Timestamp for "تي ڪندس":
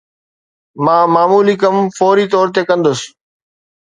2.55-2.99